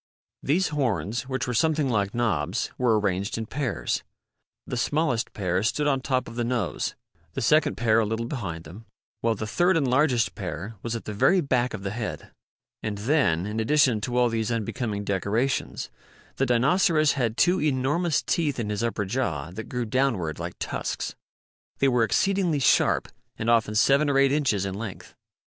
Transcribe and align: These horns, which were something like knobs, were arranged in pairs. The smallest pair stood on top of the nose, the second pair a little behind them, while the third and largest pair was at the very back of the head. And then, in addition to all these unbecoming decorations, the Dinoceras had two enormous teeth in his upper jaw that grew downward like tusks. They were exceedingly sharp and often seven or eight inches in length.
These 0.41 0.69
horns, 0.69 1.29
which 1.29 1.45
were 1.45 1.53
something 1.53 1.87
like 1.87 2.15
knobs, 2.15 2.71
were 2.75 2.99
arranged 2.99 3.37
in 3.37 3.45
pairs. 3.45 4.01
The 4.65 4.75
smallest 4.75 5.31
pair 5.33 5.61
stood 5.61 5.85
on 5.85 6.01
top 6.01 6.27
of 6.27 6.33
the 6.35 6.43
nose, 6.43 6.95
the 7.33 7.39
second 7.43 7.75
pair 7.75 7.99
a 7.99 8.05
little 8.07 8.25
behind 8.25 8.63
them, 8.63 8.87
while 9.19 9.35
the 9.35 9.45
third 9.45 9.77
and 9.77 9.87
largest 9.87 10.33
pair 10.33 10.73
was 10.81 10.95
at 10.95 11.05
the 11.05 11.13
very 11.13 11.39
back 11.39 11.75
of 11.75 11.83
the 11.83 11.91
head. 11.91 12.31
And 12.81 12.97
then, 12.97 13.45
in 13.45 13.59
addition 13.59 14.01
to 14.01 14.17
all 14.17 14.29
these 14.29 14.51
unbecoming 14.51 15.03
decorations, 15.03 15.91
the 16.37 16.47
Dinoceras 16.47 17.11
had 17.11 17.37
two 17.37 17.61
enormous 17.61 18.23
teeth 18.23 18.59
in 18.59 18.71
his 18.71 18.81
upper 18.81 19.05
jaw 19.05 19.51
that 19.51 19.69
grew 19.69 19.85
downward 19.85 20.39
like 20.39 20.55
tusks. 20.57 21.13
They 21.77 21.87
were 21.87 22.03
exceedingly 22.03 22.57
sharp 22.57 23.07
and 23.37 23.51
often 23.51 23.75
seven 23.75 24.09
or 24.09 24.17
eight 24.17 24.31
inches 24.31 24.65
in 24.65 24.73
length. 24.73 25.13